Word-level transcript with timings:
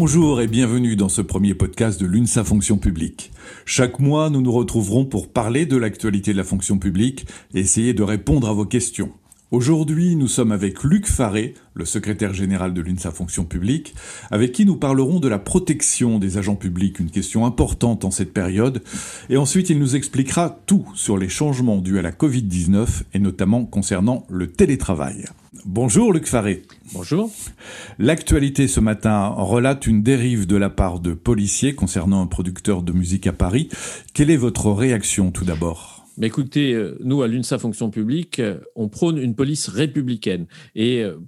Bonjour 0.00 0.40
et 0.40 0.46
bienvenue 0.46 0.94
dans 0.94 1.08
ce 1.08 1.20
premier 1.22 1.54
podcast 1.54 2.00
de 2.00 2.06
l'UNSA 2.06 2.44
Fonction 2.44 2.78
publique. 2.78 3.32
Chaque 3.64 3.98
mois, 3.98 4.30
nous 4.30 4.40
nous 4.40 4.52
retrouverons 4.52 5.04
pour 5.04 5.26
parler 5.26 5.66
de 5.66 5.76
l'actualité 5.76 6.30
de 6.30 6.36
la 6.36 6.44
fonction 6.44 6.78
publique 6.78 7.26
et 7.52 7.58
essayer 7.58 7.94
de 7.94 8.04
répondre 8.04 8.48
à 8.48 8.52
vos 8.52 8.64
questions. 8.64 9.10
Aujourd'hui, 9.50 10.14
nous 10.14 10.28
sommes 10.28 10.52
avec 10.52 10.84
Luc 10.84 11.08
Faré, 11.08 11.54
le 11.74 11.84
secrétaire 11.84 12.32
général 12.32 12.74
de 12.74 12.80
l'UNSA 12.80 13.10
Fonction 13.10 13.44
publique, 13.44 13.96
avec 14.30 14.52
qui 14.52 14.66
nous 14.66 14.76
parlerons 14.76 15.18
de 15.18 15.26
la 15.26 15.40
protection 15.40 16.20
des 16.20 16.38
agents 16.38 16.54
publics, 16.54 17.00
une 17.00 17.10
question 17.10 17.44
importante 17.44 18.04
en 18.04 18.12
cette 18.12 18.32
période. 18.32 18.84
Et 19.30 19.36
ensuite, 19.36 19.68
il 19.68 19.80
nous 19.80 19.96
expliquera 19.96 20.60
tout 20.66 20.86
sur 20.94 21.18
les 21.18 21.28
changements 21.28 21.78
dus 21.78 21.98
à 21.98 22.02
la 22.02 22.12
Covid-19 22.12 22.86
et 23.14 23.18
notamment 23.18 23.64
concernant 23.64 24.26
le 24.30 24.46
télétravail. 24.46 25.24
Bonjour 25.70 26.14
Luc 26.14 26.24
Faré. 26.24 26.62
Bonjour. 26.94 27.30
L'actualité 27.98 28.68
ce 28.68 28.80
matin 28.80 29.26
relate 29.26 29.86
une 29.86 30.02
dérive 30.02 30.46
de 30.46 30.56
la 30.56 30.70
part 30.70 30.98
de 30.98 31.12
policiers 31.12 31.74
concernant 31.74 32.22
un 32.22 32.26
producteur 32.26 32.82
de 32.82 32.92
musique 32.92 33.26
à 33.26 33.34
Paris. 33.34 33.68
Quelle 34.14 34.30
est 34.30 34.38
votre 34.38 34.70
réaction 34.70 35.30
tout 35.30 35.44
d'abord? 35.44 36.06
Mais 36.16 36.28
écoutez, 36.28 36.72
euh, 36.72 36.96
nous, 37.04 37.20
à 37.20 37.28
l'UNSA 37.28 37.58
Fonction 37.58 37.90
publique, 37.90 38.38
euh, 38.38 38.60
on 38.76 38.88
prône 38.88 39.18
une 39.18 39.34
police 39.34 39.68
républicaine. 39.68 40.46
Et 40.74 41.02
euh, 41.02 41.18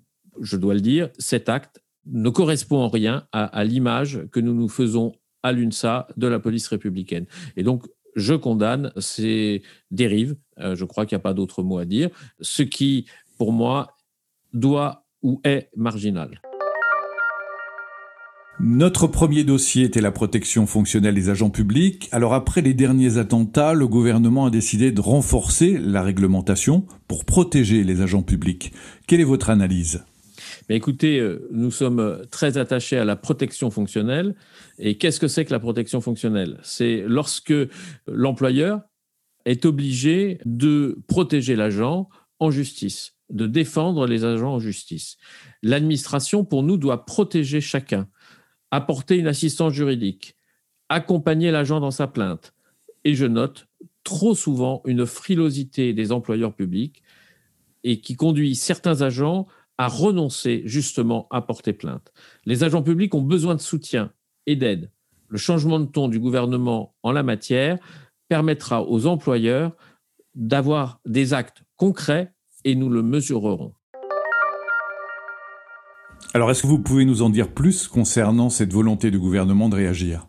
je 0.40 0.56
dois 0.56 0.72
le 0.72 0.80
dire, 0.80 1.10
cet 1.18 1.50
acte 1.50 1.82
ne 2.06 2.30
correspond 2.30 2.78
en 2.78 2.88
rien 2.88 3.26
à, 3.32 3.62
l'image 3.64 4.20
que 4.32 4.40
nous 4.40 4.54
nous 4.54 4.70
faisons 4.70 5.12
à 5.42 5.52
l'UNSA 5.52 6.08
de 6.16 6.26
la 6.26 6.38
police 6.38 6.66
républicaine. 6.66 7.26
Et 7.58 7.62
donc, 7.62 7.84
je 8.16 8.32
condamne 8.32 8.90
ces 8.96 9.60
dérives, 9.90 10.34
je 10.56 10.84
crois 10.86 11.04
qu'il 11.04 11.14
n'y 11.16 11.20
a 11.20 11.22
pas 11.22 11.34
d'autre 11.34 11.62
mot 11.62 11.76
à 11.76 11.84
dire, 11.84 12.08
ce 12.40 12.62
qui, 12.62 13.04
pour 13.36 13.52
moi, 13.52 13.98
doit 14.52 15.04
ou 15.22 15.40
est 15.44 15.70
marginal. 15.76 16.40
Notre 18.62 19.06
premier 19.06 19.42
dossier 19.42 19.84
était 19.84 20.02
la 20.02 20.10
protection 20.12 20.66
fonctionnelle 20.66 21.14
des 21.14 21.30
agents 21.30 21.48
publics. 21.48 22.10
Alors 22.12 22.34
après 22.34 22.60
les 22.60 22.74
derniers 22.74 23.16
attentats, 23.16 23.72
le 23.72 23.88
gouvernement 23.88 24.46
a 24.46 24.50
décidé 24.50 24.92
de 24.92 25.00
renforcer 25.00 25.78
la 25.78 26.02
réglementation 26.02 26.86
pour 27.08 27.24
protéger 27.24 27.84
les 27.84 28.02
agents 28.02 28.22
publics. 28.22 28.72
Quelle 29.06 29.20
est 29.20 29.24
votre 29.24 29.48
analyse? 29.48 30.04
Mais 30.68 30.76
écoutez, 30.76 31.18
euh, 31.18 31.48
nous 31.52 31.70
sommes 31.70 32.26
très 32.30 32.58
attachés 32.58 32.98
à 32.98 33.06
la 33.06 33.16
protection 33.16 33.70
fonctionnelle. 33.70 34.34
Et 34.78 34.98
qu'est-ce 34.98 35.20
que 35.20 35.28
c'est 35.28 35.46
que 35.46 35.52
la 35.52 35.58
protection 35.58 36.02
fonctionnelle? 36.02 36.58
C'est 36.62 37.02
lorsque 37.06 37.54
l'employeur 38.06 38.82
est 39.46 39.64
obligé 39.64 40.38
de 40.44 40.98
protéger 41.08 41.56
l'agent 41.56 42.08
en 42.40 42.50
justice, 42.50 43.14
de 43.30 43.46
défendre 43.46 44.06
les 44.06 44.24
agents 44.24 44.54
en 44.54 44.58
justice. 44.58 45.16
L'administration, 45.62 46.44
pour 46.44 46.62
nous, 46.62 46.76
doit 46.76 47.04
protéger 47.04 47.60
chacun 47.60 48.08
apporter 48.70 49.16
une 49.16 49.26
assistance 49.26 49.72
juridique, 49.72 50.36
accompagner 50.88 51.50
l'agent 51.50 51.80
dans 51.80 51.90
sa 51.90 52.06
plainte. 52.06 52.54
Et 53.04 53.14
je 53.14 53.26
note 53.26 53.66
trop 54.04 54.34
souvent 54.34 54.82
une 54.84 55.06
frilosité 55.06 55.92
des 55.92 56.12
employeurs 56.12 56.54
publics 56.54 57.02
et 57.84 58.00
qui 58.00 58.14
conduit 58.14 58.54
certains 58.54 59.02
agents 59.02 59.46
à 59.78 59.88
renoncer 59.88 60.62
justement 60.66 61.26
à 61.30 61.40
porter 61.40 61.72
plainte. 61.72 62.12
Les 62.44 62.64
agents 62.64 62.82
publics 62.82 63.14
ont 63.14 63.22
besoin 63.22 63.54
de 63.54 63.60
soutien 63.60 64.12
et 64.46 64.56
d'aide. 64.56 64.90
Le 65.28 65.38
changement 65.38 65.80
de 65.80 65.86
ton 65.86 66.08
du 66.08 66.18
gouvernement 66.18 66.94
en 67.02 67.12
la 67.12 67.22
matière 67.22 67.78
permettra 68.28 68.82
aux 68.82 69.06
employeurs 69.06 69.72
d'avoir 70.34 71.00
des 71.06 71.32
actes 71.32 71.62
concrets 71.76 72.34
et 72.64 72.74
nous 72.74 72.88
le 72.88 73.02
mesurerons. 73.02 73.72
Alors, 76.32 76.50
est-ce 76.50 76.62
que 76.62 76.68
vous 76.68 76.78
pouvez 76.78 77.04
nous 77.04 77.22
en 77.22 77.30
dire 77.30 77.52
plus 77.52 77.88
concernant 77.88 78.50
cette 78.50 78.72
volonté 78.72 79.10
du 79.10 79.18
gouvernement 79.18 79.68
de 79.68 79.74
réagir? 79.74 80.28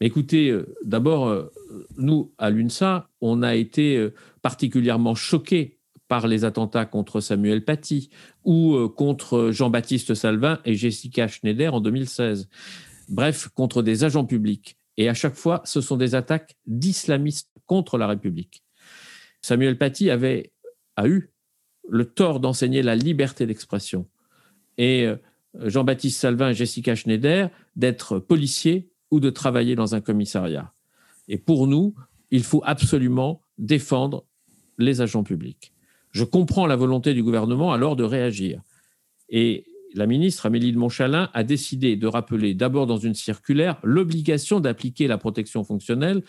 Écoutez, 0.00 0.50
euh, 0.50 0.74
d'abord, 0.84 1.28
euh, 1.28 1.50
nous, 1.96 2.32
à 2.38 2.50
l'UNSA, 2.50 3.08
on 3.20 3.42
a 3.42 3.54
été 3.54 3.96
euh, 3.96 4.14
particulièrement 4.42 5.14
choqués 5.14 5.78
par 6.08 6.26
les 6.26 6.44
attentats 6.44 6.86
contre 6.86 7.20
Samuel 7.20 7.64
Paty 7.64 8.10
ou 8.44 8.88
contre 8.90 9.50
Jean-Baptiste 9.50 10.14
Salvin 10.14 10.60
et 10.66 10.74
Jessica 10.74 11.26
Schneider 11.26 11.72
en 11.72 11.80
2016. 11.80 12.50
Bref, 13.08 13.48
contre 13.54 13.82
des 13.82 14.04
agents 14.04 14.26
publics. 14.26 14.76
Et 14.98 15.08
à 15.08 15.14
chaque 15.14 15.36
fois, 15.36 15.62
ce 15.64 15.80
sont 15.80 15.96
des 15.96 16.14
attaques 16.14 16.56
d'islamistes 16.66 17.50
contre 17.64 17.96
la 17.96 18.06
République. 18.06 18.62
Samuel 19.40 19.78
Paty 19.78 20.10
avait, 20.10 20.52
a 20.96 21.08
eu 21.08 21.31
le 21.88 22.04
tort 22.04 22.40
d'enseigner 22.40 22.82
la 22.82 22.96
liberté 22.96 23.46
d'expression. 23.46 24.06
Et 24.78 25.08
Jean-Baptiste 25.58 26.18
Salvin 26.18 26.50
et 26.50 26.54
Jessica 26.54 26.94
Schneider 26.94 27.50
d'être 27.76 28.18
policiers 28.18 28.90
ou 29.10 29.20
de 29.20 29.30
travailler 29.30 29.74
dans 29.74 29.94
un 29.94 30.00
commissariat. 30.00 30.72
Et 31.28 31.38
pour 31.38 31.66
nous, 31.66 31.94
il 32.30 32.42
faut 32.42 32.62
absolument 32.64 33.42
défendre 33.58 34.24
les 34.78 35.00
agents 35.00 35.22
publics. 35.22 35.72
Je 36.10 36.24
comprends 36.24 36.66
la 36.66 36.76
volonté 36.76 37.14
du 37.14 37.22
gouvernement 37.22 37.72
alors 37.72 37.96
de 37.96 38.04
réagir. 38.04 38.60
Et 39.28 39.66
la 39.94 40.06
ministre 40.06 40.46
Amélie 40.46 40.72
de 40.72 40.78
Montchalin 40.78 41.30
a 41.34 41.44
décidé 41.44 41.96
de 41.96 42.06
rappeler 42.06 42.54
d'abord 42.54 42.86
dans 42.86 42.96
une 42.96 43.14
circulaire 43.14 43.78
l'obligation 43.82 44.60
d'appliquer 44.60 45.06
la 45.06 45.18
protection 45.18 45.64
fonctionnelle 45.64 46.22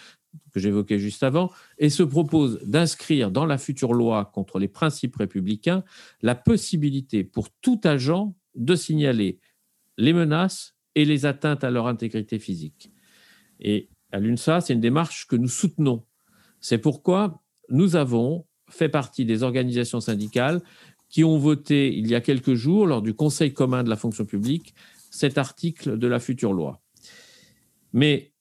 que 0.53 0.59
j'évoquais 0.59 0.99
juste 0.99 1.23
avant 1.23 1.51
et 1.77 1.89
se 1.89 2.03
propose 2.03 2.59
d'inscrire 2.63 3.31
dans 3.31 3.45
la 3.45 3.57
future 3.57 3.93
loi 3.93 4.31
contre 4.33 4.59
les 4.59 4.67
principes 4.67 5.15
républicains 5.15 5.83
la 6.21 6.35
possibilité 6.35 7.23
pour 7.23 7.49
tout 7.61 7.79
agent 7.83 8.35
de 8.55 8.75
signaler 8.75 9.39
les 9.97 10.13
menaces 10.13 10.75
et 10.95 11.05
les 11.05 11.25
atteintes 11.25 11.63
à 11.63 11.71
leur 11.71 11.87
intégrité 11.87 12.39
physique. 12.39 12.91
Et 13.59 13.89
à 14.11 14.19
l'UNSA, 14.19 14.61
c'est 14.61 14.73
une 14.73 14.79
démarche 14.79 15.27
que 15.27 15.35
nous 15.35 15.47
soutenons. 15.47 16.03
C'est 16.59 16.77
pourquoi 16.77 17.41
nous 17.69 17.95
avons 17.95 18.45
fait 18.69 18.89
partie 18.89 19.25
des 19.25 19.43
organisations 19.43 19.99
syndicales 19.99 20.61
qui 21.09 21.23
ont 21.23 21.37
voté 21.37 21.95
il 21.95 22.07
y 22.07 22.15
a 22.15 22.21
quelques 22.21 22.55
jours, 22.55 22.87
lors 22.87 23.01
du 23.01 23.13
Conseil 23.13 23.53
commun 23.53 23.83
de 23.83 23.89
la 23.89 23.95
fonction 23.95 24.25
publique, 24.25 24.73
cet 25.11 25.37
article 25.37 25.97
de 25.97 26.07
la 26.07 26.19
future 26.19 26.53
loi. 26.53 26.81
Mais 27.91 28.33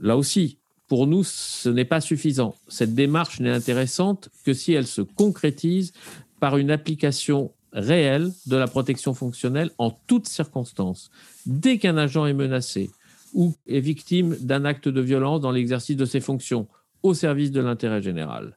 là 0.00 0.16
aussi, 0.16 0.58
pour 0.88 1.06
nous, 1.06 1.24
ce 1.24 1.68
n'est 1.68 1.84
pas 1.84 2.00
suffisant. 2.00 2.54
Cette 2.68 2.94
démarche 2.94 3.40
n'est 3.40 3.50
intéressante 3.50 4.28
que 4.44 4.52
si 4.52 4.72
elle 4.72 4.86
se 4.86 5.02
concrétise 5.02 5.92
par 6.40 6.56
une 6.58 6.70
application 6.70 7.52
réelle 7.72 8.32
de 8.46 8.56
la 8.56 8.66
protection 8.66 9.12
fonctionnelle 9.12 9.70
en 9.78 9.90
toutes 9.90 10.28
circonstances. 10.28 11.10
Dès 11.44 11.78
qu'un 11.78 11.96
agent 11.96 12.26
est 12.26 12.34
menacé 12.34 12.90
ou 13.34 13.54
est 13.66 13.80
victime 13.80 14.36
d'un 14.40 14.64
acte 14.64 14.88
de 14.88 15.00
violence 15.00 15.40
dans 15.40 15.50
l'exercice 15.50 15.96
de 15.96 16.04
ses 16.04 16.20
fonctions 16.20 16.68
au 17.02 17.14
service 17.14 17.50
de 17.50 17.60
l'intérêt 17.60 18.00
général. 18.00 18.56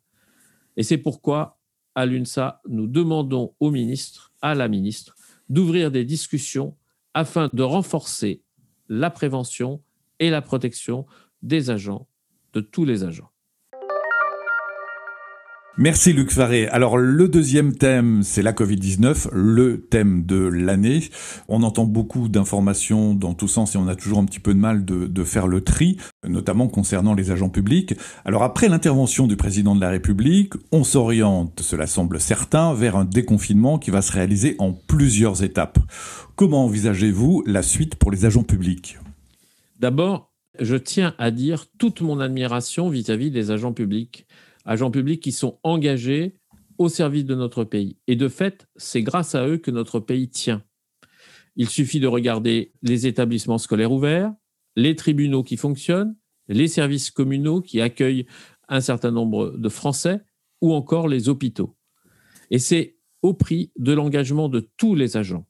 Et 0.78 0.84
c'est 0.84 0.98
pourquoi, 0.98 1.60
à 1.96 2.06
l'UNSA, 2.06 2.62
nous 2.70 2.88
demandons 2.88 3.54
au 3.60 3.72
ministre, 3.72 4.32
à 4.42 4.56
la 4.56 4.68
ministre, 4.68 5.16
d'ouvrir 5.50 5.92
des 5.92 6.06
discussions 6.06 6.76
afin 7.14 7.50
de 7.52 7.64
renforcer 7.64 8.42
la 8.88 9.10
prévention 9.10 9.82
et 10.20 10.30
la 10.30 10.42
protection 10.42 11.06
des 11.42 11.70
agents, 11.70 12.08
de 12.54 12.62
tous 12.62 12.86
les 12.86 13.04
agents. 13.04 13.32
Merci 15.82 16.12
Luc 16.12 16.34
Faré. 16.34 16.68
Alors 16.68 16.98
le 16.98 17.30
deuxième 17.30 17.74
thème, 17.74 18.22
c'est 18.22 18.42
la 18.42 18.52
Covid-19, 18.52 19.30
le 19.32 19.80
thème 19.80 20.26
de 20.26 20.36
l'année. 20.36 21.00
On 21.48 21.64
entend 21.64 21.86
beaucoup 21.86 22.28
d'informations 22.28 23.14
dans 23.14 23.34
tous 23.34 23.48
sens 23.48 23.76
et 23.76 23.78
on 23.78 23.88
a 23.88 23.96
toujours 23.96 24.20
un 24.20 24.26
petit 24.26 24.42
peu 24.42 24.54
de 24.54 24.60
mal 24.60 24.84
de, 24.84 25.06
de, 25.06 25.24
faire 25.24 25.48
le 25.48 25.62
tri, 25.62 25.96
notamment 26.28 26.68
concernant 26.68 27.14
les 27.14 27.32
agents 27.32 27.48
publics. 27.48 27.96
Alors 28.26 28.44
après 28.44 28.68
l'intervention 28.68 29.26
du 29.26 29.38
président 29.38 29.74
de 29.74 29.80
la 29.80 29.90
République, 29.90 30.52
on 30.74 30.84
s'oriente, 30.84 31.62
cela 31.62 31.88
semble 31.88 32.20
certain, 32.20 32.74
vers 32.74 32.98
un 32.98 33.06
déconfinement 33.06 33.80
qui 33.80 33.90
va 33.90 34.02
se 34.02 34.12
réaliser 34.12 34.58
en 34.60 34.74
plusieurs 34.74 35.44
étapes. 35.44 35.80
Comment 36.36 36.66
envisagez-vous 36.66 37.44
la 37.48 37.62
suite 37.62 37.96
pour 37.96 38.12
les 38.12 38.26
agents 38.26 38.44
publics? 38.44 38.98
D'abord, 39.80 40.29
je 40.60 40.76
tiens 40.76 41.16
à 41.18 41.32
dire 41.32 41.66
toute 41.78 42.02
mon 42.02 42.20
admiration 42.20 42.90
vis-à-vis 42.90 43.30
-vis 43.30 43.34
des 43.34 43.52
agents 43.52 43.74
publics 43.74 44.28
agents 44.66 44.92
publics 44.92 45.22
qui 45.22 45.32
sont 45.32 45.60
engagés 45.64 46.36
au 46.78 46.90
service 46.90 47.26
de 47.26 47.36
notre 47.36 47.64
pays. 47.64 47.98
Et 48.08 48.16
de 48.16 48.28
fait, 48.28 48.68
c'est 48.76 49.02
grâce 49.02 49.36
à 49.36 49.48
eux 49.48 49.58
que 49.58 49.72
notre 49.72 50.00
pays 50.00 50.30
tient. 50.30 50.64
Il 51.56 51.68
suffit 51.68 52.00
de 52.00 52.08
regarder 52.08 52.72
les 52.84 53.08
établissements 53.08 53.58
scolaires 53.58 53.92
ouverts, 53.92 54.34
les 54.76 54.96
tribunaux 54.96 55.44
qui 55.44 55.58
fonctionnent, 55.58 56.16
les 56.48 56.68
services 56.68 57.12
communaux 57.12 57.62
qui 57.62 57.82
accueillent 57.82 58.28
un 58.70 58.80
certain 58.80 59.12
nombre 59.12 59.58
de 59.58 59.70
Français, 59.70 60.22
ou 60.62 60.74
encore 60.74 61.08
les 61.08 61.30
hôpitaux. 61.30 61.76
Et 62.52 62.60
c'est 62.60 62.98
au 63.22 63.34
prix 63.34 63.72
de 63.78 63.94
l'engagement 63.94 64.50
de 64.50 64.70
tous 64.78 64.94
les 64.94 65.18
agents. 65.18 65.48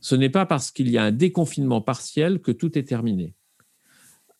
Ce 0.00 0.14
n'est 0.14 0.30
pas 0.30 0.46
parce 0.46 0.70
qu'il 0.70 0.90
y 0.90 0.98
a 0.98 1.02
un 1.02 1.12
déconfinement 1.12 1.80
partiel 1.80 2.40
que 2.40 2.52
tout 2.52 2.78
est 2.78 2.84
terminé. 2.84 3.34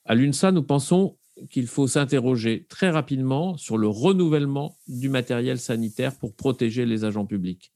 À 0.04 0.14
l'UNSA, 0.14 0.52
nous 0.52 0.62
pensons 0.62 1.16
qu'il 1.50 1.66
faut 1.66 1.86
s'interroger 1.86 2.66
très 2.68 2.90
rapidement 2.90 3.56
sur 3.56 3.78
le 3.78 3.88
renouvellement 3.88 4.76
du 4.86 5.08
matériel 5.08 5.58
sanitaire 5.58 6.16
pour 6.16 6.34
protéger 6.34 6.86
les 6.86 7.04
agents 7.04 7.26
publics. 7.26 7.72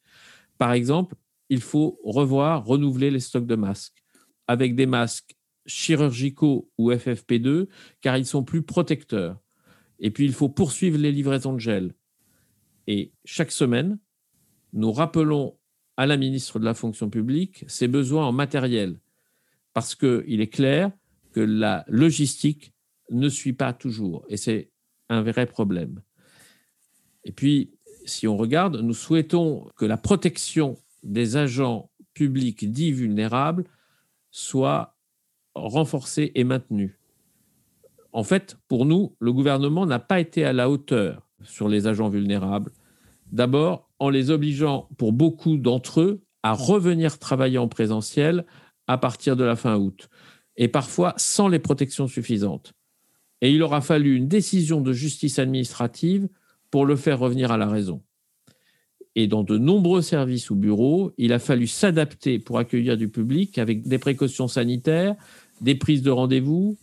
Par 0.58 0.72
exemple, 0.72 1.16
il 1.48 1.60
faut 1.60 1.98
revoir, 2.04 2.64
renouveler 2.64 3.10
les 3.10 3.20
stocks 3.20 3.46
de 3.46 3.56
masques 3.56 4.04
avec 4.46 4.75
des 4.76 4.86
masques 4.86 5.36
chirurgicaux 5.66 6.70
ou 6.78 6.90
FFP2, 6.92 7.69
car 8.00 8.16
ils 8.16 8.26
sont 8.26 8.42
plus 8.42 8.62
protecteurs. 8.62 9.38
Et 9.98 10.10
puis, 10.10 10.25
il 10.25 10.32
faut 10.32 10.48
poursuivre 10.48 10.98
les 10.98 11.12
livraisons 11.12 11.52
de 11.52 11.58
gel. 11.58 11.94
Et 12.86 13.12
chaque 13.25 13.52
semaine, 13.52 13.98
nous 14.72 14.92
rappelons 14.92 15.58
à 15.96 16.06
la 16.06 16.16
ministre 16.16 16.58
de 16.58 16.64
la 16.64 16.75
fonction 16.75 17.10
publique 17.10 17.64
ses 17.69 17.88
besoins 17.88 18.26
en 18.26 18.32
matériel, 18.32 18.98
parce 19.75 19.94
qu'il 19.94 20.40
est 20.40 20.52
clair 20.52 20.92
que 21.32 21.40
la 21.40 21.84
logistique 21.88 22.72
ne 23.10 23.28
suit 23.28 23.52
pas 23.52 23.72
toujours, 23.72 24.25
et 24.28 24.36
c'est 24.36 24.70
un 25.08 25.22
vrai 25.22 25.46
problème. 25.46 26.02
Et 27.25 27.32
puis, 27.32 27.72
si 28.04 28.26
on 28.26 28.36
regarde, 28.36 28.80
nous 28.80 28.94
souhaitons 28.94 29.69
que 29.76 29.84
la 29.84 29.96
protection 29.96 30.78
des 31.02 31.36
agents 31.36 31.90
publics 32.14 32.70
dits 32.70 32.92
vulnérables 32.92 33.64
soit 34.30 34.96
renforcée 35.54 36.32
et 36.34 36.44
maintenue. 36.44 36.98
En 38.12 38.25
fait, 38.25 38.56
pour 38.69 38.86
nous, 38.86 39.14
le 39.20 39.32
gouvernement 39.32 39.86
n'a 39.86 39.98
pas 39.98 40.20
été 40.20 40.44
à 40.44 40.52
la 40.52 40.70
hauteur 40.70 41.28
sur 41.42 41.69
les 41.69 41.86
agents 41.86 42.08
vulnérables. 42.08 42.72
D'abord, 43.30 43.90
en 43.98 44.10
les 44.10 44.30
obligeant, 44.30 44.88
pour 44.96 45.12
beaucoup 45.12 45.56
d'entre 45.56 46.00
eux, 46.00 46.22
à 46.42 46.52
revenir 46.52 47.19
travailler 47.19 47.58
en 47.58 47.69
présentiel 47.69 48.46
à 48.86 48.96
partir 48.96 49.36
de 49.36 49.44
la 49.44 49.56
fin 49.56 49.76
août, 49.76 50.08
et 50.58 50.69
parfois 50.69 51.14
sans 51.16 51.49
les 51.49 51.60
protections 51.60 52.08
suffisantes. 52.08 52.75
Et 53.40 53.52
il 53.52 53.62
aura 53.62 53.81
fallu 53.81 54.16
une 54.16 54.28
décision 54.28 54.81
de 54.81 54.93
justice 54.93 55.38
administrative 55.38 56.28
pour 56.70 56.84
le 56.84 56.96
faire 56.96 57.20
revenir 57.20 57.50
à 57.52 57.56
la 57.56 57.69
raison. 57.69 58.02
Et 59.14 59.26
dans 59.26 59.44
de 59.44 59.56
nombreux 59.56 60.02
services 60.02 60.50
ou 60.50 60.56
bureaux, 60.56 61.12
il 61.16 61.32
a 61.32 61.38
fallu 61.38 61.66
s'adapter 61.66 62.38
pour 62.38 62.58
accueillir 62.58 62.96
du 62.96 63.08
public 63.08 63.58
avec 63.58 63.87
des 63.87 63.99
précautions 63.99 64.49
sanitaires, 64.49 65.14
des 65.60 65.76
prises 65.76 66.02
de 66.02 66.10
rendez-vous. 66.10 66.76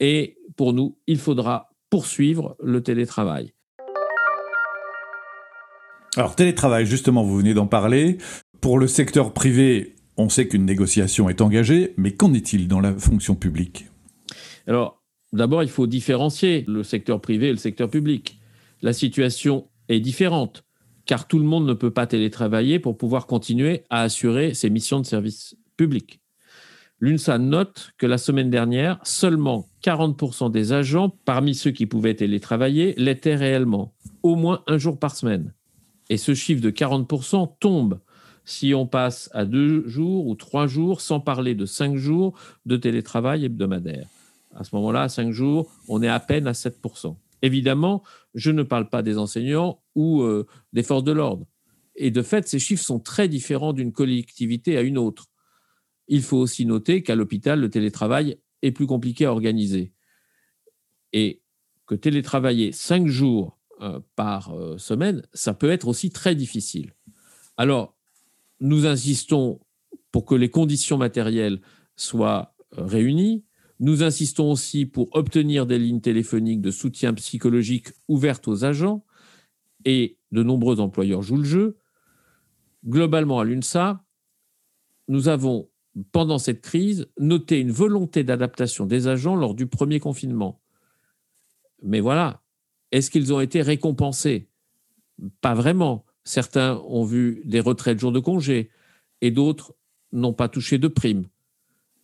Et 0.00 0.38
pour 0.56 0.72
nous, 0.72 0.96
il 1.06 1.18
faudra 1.18 1.70
poursuivre 1.90 2.56
le 2.62 2.82
télétravail. 2.82 3.52
Alors 6.16 6.34
télétravail, 6.34 6.86
justement, 6.86 7.22
vous 7.22 7.36
venez 7.36 7.54
d'en 7.54 7.66
parler. 7.66 8.18
Pour 8.60 8.78
le 8.78 8.86
secteur 8.86 9.32
privé, 9.32 9.94
on 10.20 10.28
sait 10.28 10.48
qu'une 10.48 10.64
négociation 10.64 11.28
est 11.28 11.40
engagée, 11.40 11.94
mais 11.96 12.12
qu'en 12.12 12.32
est-il 12.34 12.68
dans 12.68 12.80
la 12.80 12.94
fonction 12.94 13.34
publique? 13.34 13.86
Alors, 14.66 15.02
d'abord, 15.32 15.62
il 15.62 15.68
faut 15.68 15.86
différencier 15.86 16.64
le 16.68 16.82
secteur 16.82 17.20
privé 17.20 17.48
et 17.48 17.52
le 17.52 17.56
secteur 17.56 17.90
public 17.90 18.40
la 18.82 18.92
situation 18.92 19.68
est 19.88 20.00
différente, 20.00 20.64
car 21.04 21.28
tout 21.28 21.38
le 21.38 21.44
monde 21.44 21.66
ne 21.66 21.74
peut 21.74 21.90
pas 21.90 22.06
télétravailler 22.06 22.78
pour 22.78 22.96
pouvoir 22.96 23.26
continuer 23.26 23.84
à 23.90 24.02
assurer 24.02 24.54
ses 24.54 24.70
missions 24.70 25.00
de 25.00 25.06
service 25.06 25.56
public. 25.76 26.20
L'UNSA 27.00 27.38
note 27.38 27.92
que 27.98 28.06
la 28.06 28.18
semaine 28.18 28.50
dernière, 28.50 28.98
seulement 29.04 29.68
40% 29.82 30.50
des 30.50 30.72
agents, 30.72 31.14
parmi 31.24 31.54
ceux 31.54 31.70
qui 31.70 31.86
pouvaient 31.86 32.14
télétravailler, 32.14 32.94
l'étaient 32.98 33.36
réellement, 33.36 33.94
au 34.22 34.36
moins 34.36 34.62
un 34.66 34.76
jour 34.76 34.98
par 34.98 35.16
semaine. 35.16 35.54
Et 36.10 36.18
ce 36.18 36.34
chiffre 36.34 36.60
de 36.60 36.70
40% 36.70 37.54
tombe 37.58 38.00
si 38.50 38.74
on 38.74 38.86
passe 38.86 39.30
à 39.32 39.44
deux 39.44 39.86
jours 39.88 40.26
ou 40.26 40.34
trois 40.34 40.66
jours, 40.66 41.00
sans 41.00 41.20
parler 41.20 41.54
de 41.54 41.66
cinq 41.66 41.96
jours 41.96 42.38
de 42.66 42.76
télétravail 42.76 43.44
hebdomadaire. 43.44 44.08
À 44.54 44.64
ce 44.64 44.74
moment-là, 44.74 45.08
cinq 45.08 45.30
jours, 45.30 45.70
on 45.88 46.02
est 46.02 46.08
à 46.08 46.18
peine 46.18 46.46
à 46.46 46.52
7%. 46.52 47.16
Évidemment, 47.42 48.02
je 48.34 48.50
ne 48.50 48.62
parle 48.62 48.88
pas 48.88 49.02
des 49.02 49.18
enseignants 49.18 49.80
ou 49.94 50.22
euh, 50.22 50.46
des 50.72 50.82
forces 50.82 51.04
de 51.04 51.12
l'ordre. 51.12 51.46
Et 51.94 52.10
de 52.10 52.22
fait, 52.22 52.48
ces 52.48 52.58
chiffres 52.58 52.84
sont 52.84 52.98
très 52.98 53.28
différents 53.28 53.72
d'une 53.72 53.92
collectivité 53.92 54.76
à 54.76 54.82
une 54.82 54.98
autre. 54.98 55.28
Il 56.08 56.22
faut 56.22 56.38
aussi 56.38 56.66
noter 56.66 57.02
qu'à 57.02 57.14
l'hôpital, 57.14 57.60
le 57.60 57.70
télétravail 57.70 58.38
est 58.62 58.72
plus 58.72 58.86
compliqué 58.86 59.26
à 59.26 59.32
organiser. 59.32 59.92
Et 61.12 61.40
que 61.86 61.94
télétravailler 61.94 62.72
cinq 62.72 63.06
jours 63.06 63.58
euh, 63.80 64.00
par 64.16 64.54
euh, 64.54 64.76
semaine, 64.76 65.22
ça 65.32 65.54
peut 65.54 65.70
être 65.70 65.86
aussi 65.86 66.10
très 66.10 66.34
difficile. 66.34 66.94
Alors, 67.56 67.96
nous 68.60 68.86
insistons 68.86 69.60
pour 70.12 70.24
que 70.24 70.34
les 70.34 70.50
conditions 70.50 70.98
matérielles 70.98 71.60
soient 71.96 72.54
réunies, 72.72 73.44
nous 73.78 74.02
insistons 74.02 74.50
aussi 74.50 74.84
pour 74.84 75.08
obtenir 75.16 75.66
des 75.66 75.78
lignes 75.78 76.02
téléphoniques 76.02 76.60
de 76.60 76.70
soutien 76.70 77.14
psychologique 77.14 77.88
ouvertes 78.08 78.46
aux 78.46 78.64
agents 78.64 79.04
et 79.84 80.18
de 80.32 80.42
nombreux 80.42 80.80
employeurs 80.80 81.22
jouent 81.22 81.38
le 81.38 81.44
jeu. 81.44 81.78
Globalement, 82.86 83.40
à 83.40 83.44
l'UNSA, 83.44 84.04
nous 85.08 85.28
avons, 85.28 85.70
pendant 86.12 86.38
cette 86.38 86.60
crise, 86.60 87.08
noté 87.18 87.58
une 87.58 87.72
volonté 87.72 88.22
d'adaptation 88.22 88.84
des 88.84 89.08
agents 89.08 89.34
lors 89.34 89.54
du 89.54 89.66
premier 89.66 89.98
confinement. 89.98 90.60
Mais 91.82 92.00
voilà, 92.00 92.42
est-ce 92.92 93.10
qu'ils 93.10 93.32
ont 93.32 93.40
été 93.40 93.62
récompensés? 93.62 94.50
Pas 95.40 95.54
vraiment. 95.54 96.04
Certains 96.24 96.76
ont 96.86 97.04
vu 97.04 97.42
des 97.44 97.60
retraits 97.60 97.96
de 97.96 98.00
jours 98.00 98.12
de 98.12 98.20
congé 98.20 98.70
et 99.20 99.30
d'autres 99.30 99.74
n'ont 100.12 100.32
pas 100.32 100.48
touché 100.48 100.78
de 100.78 100.88
primes. 100.88 101.26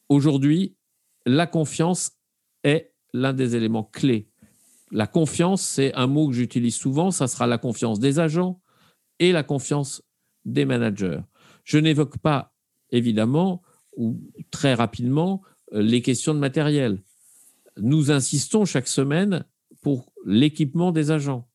Aujourd'hui, 0.08 0.76
la 1.26 1.46
confiance 1.46 2.12
est 2.64 2.92
l'un 3.12 3.32
des 3.32 3.56
éléments 3.56 3.84
clés. 3.84 4.28
La 4.92 5.06
confiance, 5.06 5.62
c'est 5.62 5.92
un 5.94 6.06
mot 6.06 6.28
que 6.28 6.34
j'utilise 6.34 6.76
souvent, 6.76 7.10
ça 7.10 7.26
sera 7.26 7.46
la 7.46 7.58
confiance 7.58 7.98
des 7.98 8.20
agents 8.20 8.60
et 9.18 9.32
la 9.32 9.42
confiance 9.42 10.02
des 10.44 10.64
managers. 10.64 11.20
Je 11.64 11.78
n'évoque 11.78 12.18
pas, 12.18 12.54
évidemment, 12.90 13.62
ou 13.96 14.20
très 14.50 14.74
rapidement, 14.74 15.42
les 15.72 16.02
questions 16.02 16.34
de 16.34 16.38
matériel. 16.38 17.02
Nous 17.76 18.12
insistons 18.12 18.64
chaque 18.64 18.88
semaine 18.88 19.44
pour 19.82 20.12
l'équipement 20.24 20.92
des 20.92 21.10
agents. 21.10 21.48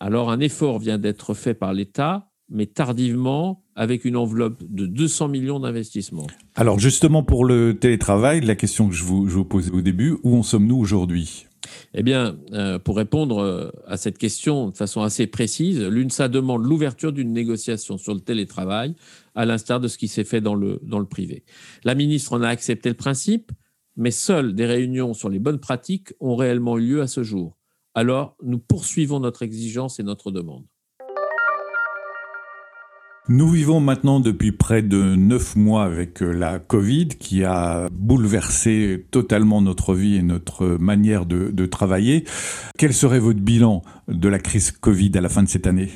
Alors 0.00 0.30
un 0.30 0.40
effort 0.40 0.78
vient 0.78 0.98
d'être 0.98 1.34
fait 1.34 1.54
par 1.54 1.72
l'État 1.72 2.28
mais 2.48 2.66
tardivement, 2.66 3.64
avec 3.74 4.04
une 4.04 4.16
enveloppe 4.16 4.62
de 4.62 4.86
200 4.86 5.28
millions 5.28 5.60
d'investissements. 5.60 6.26
Alors 6.54 6.78
justement, 6.78 7.22
pour 7.22 7.44
le 7.44 7.78
télétravail, 7.78 8.40
la 8.40 8.54
question 8.54 8.88
que 8.88 8.94
je 8.94 9.04
vous, 9.04 9.28
je 9.28 9.34
vous 9.34 9.44
posais 9.44 9.70
au 9.70 9.80
début, 9.80 10.16
où 10.22 10.36
en 10.36 10.42
sommes-nous 10.42 10.76
aujourd'hui? 10.76 11.46
Eh 11.94 12.04
bien, 12.04 12.36
euh, 12.52 12.78
pour 12.78 12.96
répondre 12.96 13.38
euh, 13.38 13.70
à 13.88 13.96
cette 13.96 14.18
question 14.18 14.70
de 14.70 14.76
façon 14.76 15.02
assez 15.02 15.26
précise, 15.26 15.80
l'UNSA 15.80 16.28
demande 16.28 16.64
l'ouverture 16.64 17.12
d'une 17.12 17.32
négociation 17.32 17.98
sur 17.98 18.14
le 18.14 18.20
télétravail, 18.20 18.94
à 19.34 19.44
l'instar 19.44 19.80
de 19.80 19.88
ce 19.88 19.98
qui 19.98 20.06
s'est 20.06 20.24
fait 20.24 20.40
dans 20.40 20.54
le, 20.54 20.78
dans 20.84 21.00
le 21.00 21.06
privé. 21.06 21.44
La 21.82 21.96
ministre 21.96 22.32
en 22.34 22.42
a 22.42 22.48
accepté 22.48 22.88
le 22.88 22.94
principe, 22.94 23.50
mais 23.96 24.12
seules 24.12 24.54
des 24.54 24.66
réunions 24.66 25.12
sur 25.12 25.28
les 25.28 25.40
bonnes 25.40 25.58
pratiques 25.58 26.12
ont 26.20 26.36
réellement 26.36 26.78
eu 26.78 26.86
lieu 26.86 27.00
à 27.02 27.08
ce 27.08 27.24
jour. 27.24 27.55
Alors, 27.98 28.36
nous 28.42 28.58
poursuivons 28.58 29.20
notre 29.20 29.42
exigence 29.42 29.98
et 29.98 30.02
notre 30.02 30.30
demande. 30.30 30.66
Nous 33.30 33.48
vivons 33.48 33.80
maintenant 33.80 34.20
depuis 34.20 34.52
près 34.52 34.82
de 34.82 35.14
neuf 35.14 35.56
mois 35.56 35.84
avec 35.84 36.22
euh, 36.22 36.30
la 36.30 36.58
Covid 36.58 37.08
qui 37.08 37.42
a 37.42 37.88
bouleversé 37.90 39.06
totalement 39.10 39.62
notre 39.62 39.94
vie 39.94 40.16
et 40.16 40.22
notre 40.22 40.66
manière 40.78 41.24
de, 41.24 41.66
travailler. 41.66 42.24
Quel 42.76 42.92
serait 42.92 43.18
votre 43.18 43.40
bilan 43.40 43.82
de 44.08 44.28
la 44.28 44.40
crise 44.40 44.72
Covid 44.72 45.12
à 45.14 45.22
la 45.22 45.30
fin 45.30 45.42
de 45.42 45.48
cette 45.48 45.66
année? 45.66 45.88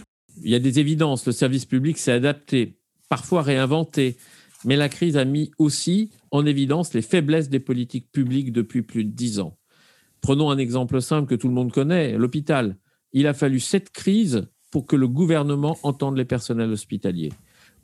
Il 0.42 0.50
y 0.50 0.54
a 0.54 0.58
des 0.58 0.80
évidences. 0.80 1.26
Le 1.26 1.32
service 1.32 1.66
public 1.66 1.98
s'est 1.98 2.12
adapté, 2.12 2.78
parfois 3.10 3.42
réinventé. 3.42 4.16
Mais 4.64 4.76
la 4.76 4.88
crise 4.88 5.18
a 5.18 5.26
mis 5.26 5.50
aussi 5.58 6.12
en 6.30 6.46
évidence 6.46 6.94
les 6.94 7.02
faiblesses 7.02 7.50
des 7.50 7.60
politiques 7.60 8.10
publiques 8.10 8.52
depuis 8.52 8.80
plus 8.80 9.04
de 9.04 9.10
dix 9.10 9.38
ans. 9.38 9.59
Prenons 10.20 10.50
un 10.50 10.58
exemple 10.58 11.00
simple 11.00 11.28
que 11.28 11.34
tout 11.34 11.48
le 11.48 11.54
monde 11.54 11.72
connaît, 11.72 12.16
l'hôpital. 12.16 12.76
Il 13.12 13.26
a 13.26 13.34
fallu 13.34 13.60
cette 13.60 13.90
crise 13.90 14.48
pour 14.70 14.86
que 14.86 14.96
le 14.96 15.08
gouvernement 15.08 15.78
entende 15.82 16.16
les 16.16 16.24
personnels 16.24 16.70
hospitaliers. 16.70 17.32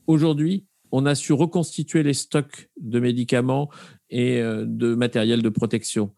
Aujourd'hui, 0.06 0.66
on 0.92 1.04
a 1.06 1.14
su 1.14 1.32
reconstituer 1.32 2.02
les 2.02 2.14
stocks 2.14 2.70
de 2.80 3.00
médicaments 3.00 3.70
et 4.08 4.40
euh, 4.40 4.64
de 4.66 4.94
matériel 4.94 5.42
de 5.42 5.48
protection. 5.48 6.14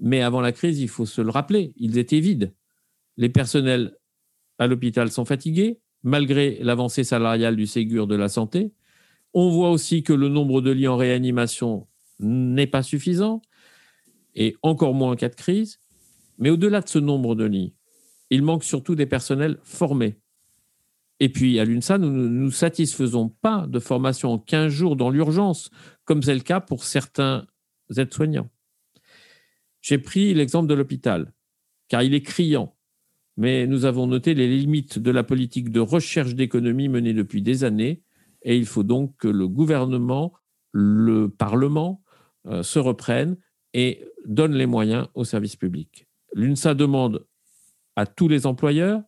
Mais 0.00 0.22
avant 0.22 0.40
la 0.40 0.52
crise, 0.52 0.80
il 0.80 0.88
faut 0.88 1.06
se 1.06 1.20
le 1.20 1.30
rappeler, 1.30 1.72
ils 1.76 1.98
étaient 1.98 2.20
vides. 2.20 2.52
Les 3.16 3.28
personnels 3.28 3.96
à 4.58 4.66
l'hôpital 4.66 5.10
sont 5.10 5.24
fatigués, 5.24 5.80
malgré 6.02 6.58
l'avancée 6.62 7.04
salariale 7.04 7.56
du 7.56 7.66
Ségur 7.66 8.06
de 8.06 8.16
la 8.16 8.28
santé. 8.28 8.72
On 9.34 9.50
voit 9.50 9.70
aussi 9.70 10.02
que 10.02 10.12
le 10.12 10.28
nombre 10.28 10.60
de 10.60 10.70
lits 10.70 10.88
en 10.88 10.96
réanimation 10.96 11.86
n'est 12.20 12.66
pas 12.66 12.82
suffisant, 12.82 13.42
et 14.38 14.56
encore 14.62 14.94
moins 14.94 15.12
en 15.12 15.16
cas 15.16 15.28
de 15.28 15.34
crise. 15.34 15.80
Mais 16.38 16.48
au-delà 16.48 16.80
de 16.80 16.88
ce 16.88 16.98
nombre 16.98 17.34
de 17.34 17.44
lits, 17.44 17.74
il 18.30 18.42
manque 18.42 18.64
surtout 18.64 18.94
des 18.94 19.06
personnels 19.06 19.58
formés. 19.64 20.16
Et 21.20 21.28
puis, 21.28 21.58
à 21.58 21.64
l'UNSA, 21.64 21.98
nous 21.98 22.12
ne 22.12 22.28
nous 22.28 22.52
satisfaisons 22.52 23.28
pas 23.28 23.66
de 23.66 23.80
formation 23.80 24.32
en 24.32 24.38
15 24.38 24.72
jours 24.72 24.94
dans 24.94 25.10
l'urgence, 25.10 25.70
comme 26.04 26.22
c'est 26.22 26.34
le 26.34 26.40
cas 26.40 26.60
pour 26.60 26.84
certains 26.84 27.46
aides-soignants. 27.96 28.48
J'ai 29.80 29.98
pris 29.98 30.32
l'exemple 30.32 30.68
de 30.68 30.74
l'hôpital, 30.74 31.32
car 31.88 32.04
il 32.04 32.14
est 32.14 32.22
criant, 32.22 32.76
mais 33.36 33.66
nous 33.66 33.84
avons 33.84 34.06
noté 34.06 34.34
les 34.34 34.46
limites 34.46 35.00
de 35.00 35.10
la 35.10 35.24
politique 35.24 35.70
de 35.70 35.80
recherche 35.80 36.36
d'économie 36.36 36.88
menée 36.88 37.14
depuis 37.14 37.42
des 37.42 37.64
années, 37.64 38.04
et 38.42 38.56
il 38.56 38.66
faut 38.66 38.84
donc 38.84 39.16
que 39.16 39.28
le 39.28 39.48
gouvernement, 39.48 40.32
le 40.70 41.28
Parlement, 41.28 42.04
euh, 42.46 42.62
se 42.62 42.78
reprenne 42.78 43.36
et 43.74 44.04
donne 44.26 44.54
les 44.54 44.66
moyens 44.66 45.08
au 45.14 45.24
service 45.24 45.56
public. 45.56 46.06
L'UNSA 46.34 46.74
demande 46.74 47.26
à 47.96 48.06
tous 48.06 48.28
les 48.28 48.46
employeurs, 48.46 49.02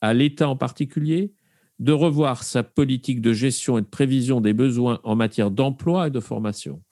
à 0.00 0.14
l'État 0.14 0.48
en 0.48 0.56
particulier, 0.56 1.34
de 1.78 1.92
revoir 1.92 2.42
sa 2.42 2.62
politique 2.62 3.20
de 3.20 3.32
gestion 3.32 3.78
et 3.78 3.82
de 3.82 3.86
prévision 3.86 4.40
des 4.40 4.52
besoins 4.52 5.00
en 5.02 5.16
matière 5.16 5.50
d'emploi 5.50 6.08
et 6.08 6.10
de 6.10 6.20
formation. 6.20 6.82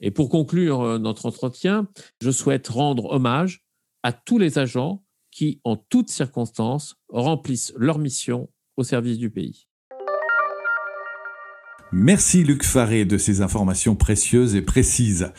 Et 0.00 0.10
pour 0.10 0.28
conclure 0.28 0.82
euh, 0.82 0.98
notre 0.98 1.26
entretien, 1.26 1.88
je 2.20 2.30
souhaite 2.30 2.66
rendre 2.68 3.06
hommage 3.06 3.64
à 4.02 4.12
tous 4.12 4.38
les 4.38 4.58
agents 4.58 5.04
qui, 5.30 5.60
en 5.64 5.76
toutes 5.76 6.10
circonstances, 6.10 6.96
remplissent 7.08 7.72
leur 7.76 7.98
mission 7.98 8.50
au 8.76 8.82
service 8.82 9.18
du 9.18 9.30
pays. 9.30 9.68
Merci 11.92 12.42
Luc 12.42 12.64
Faré 12.64 13.04
de 13.04 13.18
ces 13.18 13.42
informations 13.42 13.94
précieuses 13.94 14.56
et 14.56 14.62
précises. 14.62 15.30